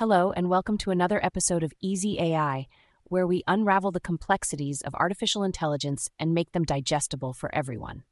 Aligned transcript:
Hello, 0.00 0.32
and 0.32 0.48
welcome 0.48 0.78
to 0.78 0.90
another 0.90 1.22
episode 1.22 1.62
of 1.62 1.74
Easy 1.82 2.18
AI, 2.18 2.68
where 3.04 3.26
we 3.26 3.44
unravel 3.46 3.90
the 3.90 4.00
complexities 4.00 4.80
of 4.80 4.94
artificial 4.94 5.44
intelligence 5.44 6.08
and 6.18 6.32
make 6.32 6.52
them 6.52 6.64
digestible 6.64 7.34
for 7.34 7.54
everyone. 7.54 8.04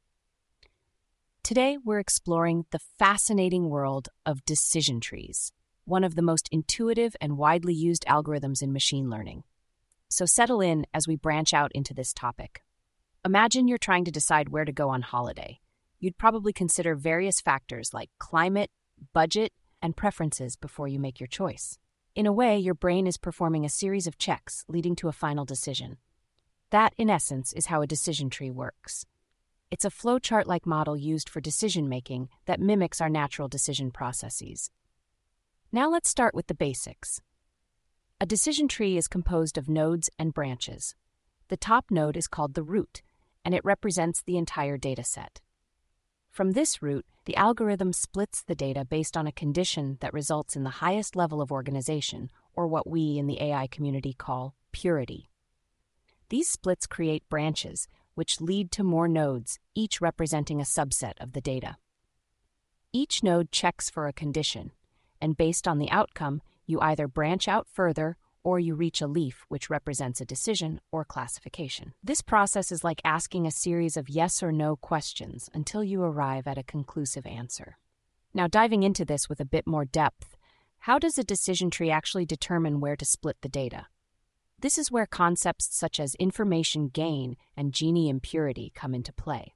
Today, 1.41 1.79
we're 1.83 1.97
exploring 1.97 2.65
the 2.69 2.77
fascinating 2.99 3.69
world 3.69 4.07
of 4.23 4.45
decision 4.45 4.99
trees, 4.99 5.51
one 5.85 6.03
of 6.03 6.13
the 6.13 6.21
most 6.21 6.47
intuitive 6.51 7.15
and 7.19 7.39
widely 7.39 7.73
used 7.73 8.05
algorithms 8.07 8.61
in 8.61 8.71
machine 8.71 9.09
learning. 9.09 9.43
So 10.09 10.27
settle 10.27 10.61
in 10.61 10.85
as 10.93 11.07
we 11.07 11.15
branch 11.15 11.55
out 11.55 11.71
into 11.73 11.95
this 11.95 12.13
topic. 12.13 12.61
Imagine 13.25 13.67
you're 13.67 13.79
trying 13.79 14.05
to 14.05 14.11
decide 14.11 14.49
where 14.49 14.63
to 14.63 14.71
go 14.71 14.89
on 14.89 15.01
holiday. 15.01 15.59
You'd 15.99 16.19
probably 16.19 16.53
consider 16.53 16.93
various 16.93 17.41
factors 17.41 17.95
like 17.95 18.11
climate, 18.19 18.69
budget, 19.11 19.53
and 19.81 19.95
preferences 19.95 20.55
before 20.55 20.87
you 20.87 20.99
make 20.99 21.19
your 21.19 21.27
choice. 21.27 21.77
In 22.15 22.25
a 22.25 22.33
way, 22.33 22.57
your 22.57 22.73
brain 22.73 23.07
is 23.07 23.17
performing 23.17 23.65
a 23.65 23.69
series 23.69 24.07
of 24.07 24.17
checks 24.17 24.65
leading 24.67 24.95
to 24.97 25.07
a 25.07 25.13
final 25.13 25.45
decision. 25.45 25.97
That, 26.71 26.93
in 26.97 27.09
essence, 27.09 27.53
is 27.53 27.67
how 27.67 27.81
a 27.81 27.87
decision 27.87 28.29
tree 28.29 28.51
works. 28.51 29.05
It's 29.71 29.85
a 29.85 29.89
flowchart 29.89 30.45
like 30.47 30.65
model 30.65 30.97
used 30.97 31.29
for 31.29 31.41
decision 31.41 31.87
making 31.87 32.29
that 32.45 32.59
mimics 32.59 32.99
our 32.99 33.09
natural 33.09 33.47
decision 33.47 33.91
processes. 33.91 34.71
Now 35.71 35.89
let's 35.89 36.09
start 36.09 36.33
with 36.33 36.47
the 36.47 36.55
basics. 36.55 37.21
A 38.19 38.25
decision 38.25 38.67
tree 38.67 38.97
is 38.97 39.07
composed 39.07 39.57
of 39.57 39.69
nodes 39.69 40.09
and 40.17 40.33
branches. 40.33 40.95
The 41.49 41.57
top 41.57 41.91
node 41.91 42.17
is 42.17 42.27
called 42.27 42.53
the 42.53 42.63
root, 42.63 43.01
and 43.45 43.53
it 43.53 43.63
represents 43.63 44.21
the 44.21 44.37
entire 44.37 44.77
data 44.77 45.03
set. 45.03 45.41
From 46.39 46.53
this 46.53 46.81
root, 46.81 47.05
the 47.25 47.35
algorithm 47.35 47.91
splits 47.91 48.41
the 48.41 48.55
data 48.55 48.85
based 48.85 49.17
on 49.17 49.27
a 49.27 49.31
condition 49.33 49.97
that 49.99 50.13
results 50.13 50.55
in 50.55 50.63
the 50.63 50.79
highest 50.79 51.17
level 51.17 51.41
of 51.41 51.51
organization, 51.51 52.31
or 52.55 52.65
what 52.65 52.89
we 52.89 53.17
in 53.17 53.27
the 53.27 53.41
AI 53.41 53.67
community 53.67 54.13
call 54.13 54.55
purity. 54.71 55.29
These 56.29 56.47
splits 56.47 56.87
create 56.87 57.27
branches, 57.27 57.89
which 58.15 58.39
lead 58.39 58.71
to 58.71 58.85
more 58.85 59.09
nodes, 59.09 59.59
each 59.75 59.99
representing 59.99 60.61
a 60.61 60.63
subset 60.63 61.15
of 61.19 61.33
the 61.33 61.41
data. 61.41 61.75
Each 62.93 63.21
node 63.21 63.51
checks 63.51 63.89
for 63.89 64.07
a 64.07 64.13
condition, 64.13 64.71
and 65.19 65.35
based 65.35 65.67
on 65.67 65.77
the 65.77 65.91
outcome, 65.91 66.41
you 66.65 66.79
either 66.79 67.09
branch 67.09 67.49
out 67.49 67.67
further 67.67 68.15
or 68.43 68.59
you 68.59 68.75
reach 68.75 69.01
a 69.01 69.07
leaf, 69.07 69.45
which 69.47 69.69
represents 69.69 70.21
a 70.21 70.25
decision 70.25 70.79
or 70.91 71.03
classification. 71.05 71.93
This 72.03 72.21
process 72.21 72.71
is 72.71 72.83
like 72.83 73.01
asking 73.03 73.45
a 73.45 73.51
series 73.51 73.97
of 73.97 74.09
yes 74.09 74.41
or 74.41 74.51
no 74.51 74.75
questions 74.75 75.49
until 75.53 75.83
you 75.83 76.01
arrive 76.01 76.47
at 76.47 76.57
a 76.57 76.63
conclusive 76.63 77.25
answer. 77.25 77.77
Now, 78.33 78.47
diving 78.47 78.83
into 78.83 79.05
this 79.05 79.27
with 79.27 79.39
a 79.39 79.45
bit 79.45 79.65
more 79.65 79.85
depth, 79.85 80.37
how 80.79 80.99
does 80.99 81.17
a 81.17 81.23
decision 81.23 81.69
tree 81.69 81.91
actually 81.91 82.25
determine 82.25 82.79
where 82.79 82.95
to 82.95 83.05
split 83.05 83.37
the 83.41 83.49
data? 83.49 83.87
This 84.59 84.77
is 84.77 84.91
where 84.91 85.05
concepts 85.05 85.75
such 85.75 85.99
as 85.99 86.15
information 86.15 86.89
gain 86.89 87.37
and 87.55 87.71
Gini 87.71 88.09
impurity 88.09 88.71
come 88.75 88.93
into 88.93 89.13
play. 89.13 89.55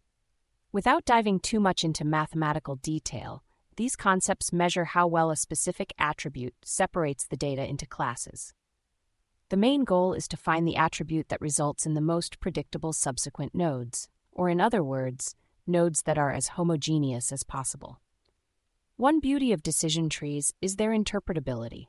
Without 0.72 1.06
diving 1.06 1.40
too 1.40 1.60
much 1.60 1.84
into 1.84 2.04
mathematical 2.04 2.76
detail, 2.78 3.44
these 3.76 3.96
concepts 3.96 4.54
measure 4.54 4.86
how 4.86 5.08
well 5.08 5.30
a 5.30 5.36
specific 5.36 5.94
attribute 6.00 6.56
separates 6.64 7.26
the 7.26 7.38
data 7.38 7.68
into 7.68 7.86
classes. 7.86 8.54
The 9.54 9.58
main 9.58 9.84
goal 9.84 10.14
is 10.14 10.28
to 10.30 10.36
find 10.36 10.68
the 10.68 10.78
attribute 10.78 11.30
that 11.30 11.40
results 11.40 11.86
in 11.86 11.94
the 11.94 12.02
most 12.02 12.40
predictable 12.40 12.92
subsequent 12.92 13.54
nodes, 13.54 14.10
or 14.32 14.50
in 14.50 14.60
other 14.60 14.84
words, 14.84 15.36
nodes 15.68 16.02
that 16.08 16.18
are 16.18 16.32
as 16.32 16.58
homogeneous 16.58 17.32
as 17.32 17.44
possible. 17.44 18.00
One 18.98 19.20
beauty 19.20 19.52
of 19.52 19.62
decision 19.62 20.10
trees 20.10 20.56
is 20.60 20.78
their 20.78 20.90
interpretability. 20.90 21.86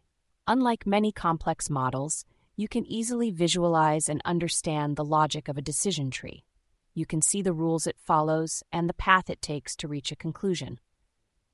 Unlike 0.46 0.86
many 0.86 1.10
complex 1.10 1.70
models, 1.70 2.26
you 2.54 2.68
can 2.68 2.84
easily 2.84 3.30
visualize 3.30 4.10
and 4.10 4.20
understand 4.26 4.96
the 4.96 5.02
logic 5.02 5.48
of 5.48 5.56
a 5.56 5.62
decision 5.62 6.10
tree. 6.10 6.44
You 6.92 7.06
can 7.06 7.22
see 7.22 7.40
the 7.40 7.54
rules 7.54 7.86
it 7.86 7.96
follows 7.98 8.62
and 8.72 8.90
the 8.90 8.92
path 9.08 9.30
it 9.30 9.40
takes 9.40 9.74
to 9.77 9.89
reach 9.89 10.12
a 10.12 10.16
conclusion. 10.16 10.80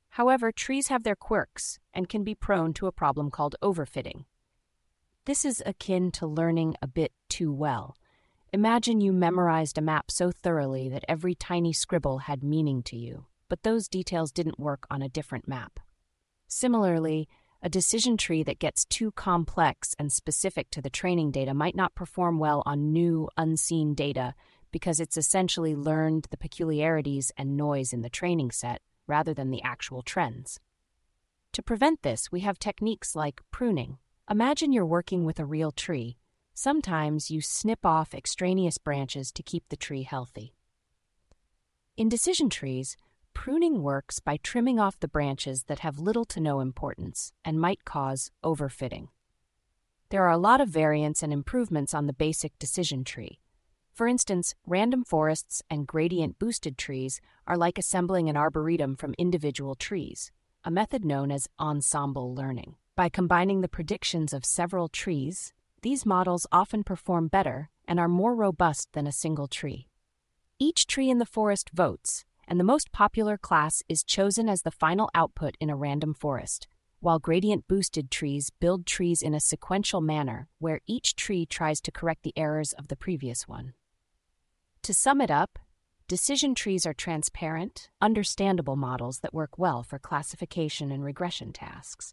However, 0.09 0.51
trees 0.51 0.89
have 0.89 1.05
their 1.05 1.15
quirks 1.15 1.79
and 1.95 2.09
can 2.09 2.25
be 2.25 2.35
prone 2.35 2.73
to 2.73 2.89
a 2.89 2.99
problem 3.01 3.31
called 3.31 3.55
overfitting, 3.63 4.25
this 5.27 5.45
is 5.45 5.63
akin 5.67 6.11
to 6.13 6.27
learning 6.27 6.77
a 6.81 6.87
bit 6.87 7.13
too 7.29 7.53
well. 7.53 7.97
Imagine 8.53 9.01
you 9.01 9.13
memorized 9.13 9.79
a 9.79 9.83
map 9.83 10.11
so 10.11 10.31
thoroughly 10.31 10.89
that 10.89 11.05
every 11.09 11.35
tiny 11.35 11.73
scribble 11.73 12.19
had 12.19 12.43
meaning 12.43 12.83
to 12.85 12.97
you, 12.97 13.27
but 13.49 13.63
those 13.63 13.89
details 13.89 14.33
didn't 14.33 14.59
work 14.59 14.87
on 14.91 15.03
a 15.03 15.09
different 15.09 15.47
map. 15.47 15.79
Similarly, 16.49 17.29
a 17.63 17.69
decision 17.69 18.17
tree 18.17 18.43
that 18.43 18.59
gets 18.59 18.85
too 18.87 19.13
complex 19.13 19.95
and 19.99 20.11
specific 20.11 20.71
to 20.71 20.81
the 20.81 20.91
training 20.91 21.31
data 21.31 21.53
might 21.53 21.77
not 21.77 21.95
perform 21.95 22.39
well 22.39 22.63
on 22.65 22.93
new, 22.93 23.29
unseen 23.37 23.95
data 23.95 24.35
because 24.73 24.99
it's 24.99 25.17
essentially 25.17 25.77
learned 25.77 26.27
the 26.31 26.39
peculiarities 26.39 27.31
and 27.37 27.57
noise 27.57 27.93
in 27.93 28.03
the 28.03 28.09
training 28.09 28.51
set 28.51 28.81
rather 29.07 29.35
than 29.35 29.51
the 29.51 29.63
actual 29.63 30.03
trends. 30.03 30.59
To 31.53 31.63
prevent 31.63 32.03
this, 32.03 32.33
we 32.33 32.41
have 32.41 32.59
techniques 32.59 33.15
like 33.15 33.43
pruning, 33.51 33.99
Imagine 34.31 34.73
you're 34.73 34.87
working 34.87 35.25
with 35.25 35.41
a 35.41 35.45
real 35.45 35.73
tree. 35.73 36.17
Sometimes 36.55 37.33
you 37.33 37.41
snip 37.41 37.85
off 37.85 38.15
extraneous 38.15 38.79
branches 38.79 39.33
to 39.33 39.43
keep 39.43 39.69
the 39.69 39.77
tree 39.77 40.05
healthy. 40.05 40.55
In 41.97 42.09
decision 42.09 42.49
trees, 42.49 42.97
pruning 43.35 43.83
works 43.83 44.21
by 44.21 44.37
trimming 44.37 44.79
off 44.79 45.01
the 45.01 45.09
branches 45.09 45.65
that 45.65 45.81
have 45.81 45.99
little 45.99 46.25
to 46.27 46.39
no 46.39 46.61
importance 46.61 47.33
and 47.45 47.61
might 47.61 47.85
cause 47.85 48.31
overfitting. 48.45 49.09
There 50.11 50.23
are 50.23 50.31
a 50.31 50.39
lot 50.39 50.61
of 50.61 50.69
variants 50.69 51.25
and 51.25 51.33
improvements 51.33 51.93
on 51.93 52.07
the 52.07 52.13
basic 52.13 52.57
decision 52.61 53.03
tree. 53.03 53.41
For 53.93 54.07
instance, 54.07 54.55
random 54.65 55.03
forests 55.03 55.61
and 55.69 55.89
gradient 55.89 56.39
boosted 56.39 56.79
trees 56.79 57.21
are 57.49 57.59
like 57.59 57.79
assembling 57.79 58.29
an 58.29 58.37
arboretum 58.37 58.95
from 58.95 59.13
individual 59.19 59.75
trees, 59.75 60.31
a 60.63 60.71
method 60.71 61.05
known 61.05 61.33
as 61.33 61.49
ensemble 61.59 62.33
learning. 62.33 62.77
By 62.97 63.09
combining 63.09 63.61
the 63.61 63.69
predictions 63.69 64.33
of 64.33 64.45
several 64.45 64.89
trees, 64.89 65.53
these 65.83 66.05
models 66.05 66.47
often 66.53 66.85
perform 66.85 67.29
better 67.29 67.71
and 67.89 67.99
are 67.99 68.09
more 68.09 68.35
robust 68.35 68.93
than 68.93 69.07
a 69.07 69.13
single 69.13 69.49
tree. 69.49 69.89
Each 70.59 70.87
tree 70.87 71.09
in 71.09 71.19
the 71.19 71.25
forest 71.25 71.71
votes, 71.73 72.25
and 72.47 72.61
the 72.61 72.65
most 72.65 72.93
popular 72.93 73.39
class 73.39 73.83
is 73.89 74.03
chosen 74.03 74.49
as 74.49 74.63
the 74.63 74.71
final 74.71 75.09
output 75.15 75.57
in 75.61 75.71
a 75.71 75.77
random 75.77 76.13
forest, 76.13 76.67
while 77.01 77.19
gradient 77.19 77.67
boosted 77.67 78.11
trees 78.11 78.51
build 78.61 78.85
trees 78.85 79.23
in 79.23 79.33
a 79.35 79.41
sequential 79.41 80.03
manner 80.03 80.49
where 80.59 80.81
each 80.87 81.17
tree 81.17 81.47
tries 81.47 81.81
to 81.81 81.91
correct 81.91 82.23
the 82.23 82.35
errors 82.37 82.75
of 82.75 82.89
the 82.89 82.97
previous 82.97 83.49
one. 83.49 83.73
To 84.83 84.93
sum 84.93 85.21
it 85.21 85.31
up, 85.31 85.59
decision 86.09 86.55
trees 86.55 86.85
are 86.85 86.93
transparent, 86.93 87.89
understandable 88.03 88.77
models 88.77 89.21
that 89.21 89.33
work 89.33 89.59
well 89.59 89.83
for 89.83 89.99
classification 89.99 90.91
and 90.91 91.03
regression 91.03 91.53
tasks. 91.53 92.13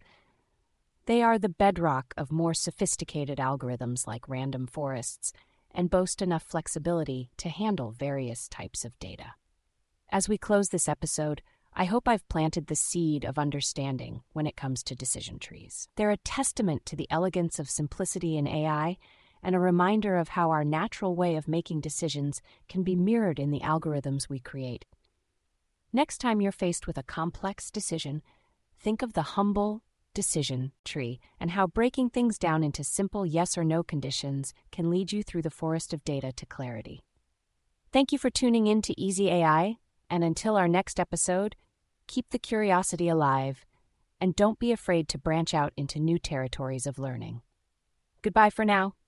They 1.07 1.23
are 1.23 1.39
the 1.39 1.47
bedrock 1.47 2.13
of 2.17 2.33
more 2.33 2.53
sophisticated 2.53 3.37
algorithms 3.37 4.05
like 4.05 4.27
random 4.27 4.67
forests 4.67 5.31
and 5.73 5.89
boast 5.89 6.21
enough 6.21 6.43
flexibility 6.43 7.31
to 7.37 7.47
handle 7.47 7.91
various 7.91 8.49
types 8.49 8.83
of 8.83 8.99
data. 8.99 9.35
As 10.09 10.27
we 10.27 10.37
close 10.37 10.67
this 10.67 10.89
episode, 10.89 11.41
I 11.73 11.85
hope 11.85 12.09
I've 12.09 12.27
planted 12.27 12.67
the 12.67 12.75
seed 12.75 13.23
of 13.23 13.39
understanding 13.39 14.23
when 14.33 14.45
it 14.45 14.57
comes 14.57 14.83
to 14.83 14.95
decision 14.95 15.39
trees. 15.39 15.87
They're 15.95 16.11
a 16.11 16.17
testament 16.17 16.85
to 16.87 16.97
the 16.97 17.07
elegance 17.09 17.57
of 17.57 17.69
simplicity 17.69 18.35
in 18.35 18.45
AI 18.45 18.97
and 19.41 19.55
a 19.55 19.59
reminder 19.59 20.17
of 20.17 20.29
how 20.29 20.51
our 20.51 20.65
natural 20.65 21.15
way 21.15 21.37
of 21.37 21.47
making 21.47 21.79
decisions 21.79 22.41
can 22.67 22.83
be 22.83 22.97
mirrored 22.97 23.39
in 23.39 23.51
the 23.51 23.61
algorithms 23.61 24.27
we 24.27 24.39
create. 24.39 24.83
Next 25.93 26.17
time 26.17 26.41
you're 26.41 26.51
faced 26.51 26.85
with 26.85 26.97
a 26.97 27.03
complex 27.03 27.71
decision, 27.71 28.23
think 28.77 29.01
of 29.01 29.13
the 29.13 29.21
humble, 29.21 29.83
decision 30.17 30.71
tree 30.83 31.19
and 31.39 31.51
how 31.51 31.67
breaking 31.67 32.09
things 32.09 32.39
down 32.39 32.63
into 32.63 32.83
simple 32.83 33.23
yes 33.23 33.55
or 33.55 33.63
no 33.63 33.83
conditions 33.83 34.51
can 34.71 34.89
lead 34.89 35.11
you 35.11 35.21
through 35.21 35.43
the 35.43 35.51
forest 35.51 35.93
of 35.93 36.03
data 36.03 36.31
to 36.31 36.43
clarity. 36.47 37.03
Thank 37.93 38.11
you 38.11 38.17
for 38.17 38.31
tuning 38.31 38.65
in 38.65 38.81
to 38.81 38.99
Easy 38.99 39.29
AI, 39.29 39.75
and 40.09 40.23
until 40.23 40.57
our 40.57 40.67
next 40.67 40.99
episode, 40.99 41.55
keep 42.07 42.31
the 42.31 42.39
curiosity 42.39 43.07
alive 43.07 43.63
and 44.19 44.35
don't 44.35 44.57
be 44.57 44.71
afraid 44.71 45.07
to 45.09 45.19
branch 45.19 45.53
out 45.53 45.71
into 45.77 45.99
new 45.99 46.17
territories 46.17 46.87
of 46.87 46.97
learning. 46.97 47.41
Goodbye 48.23 48.49
for 48.49 48.65
now. 48.65 48.97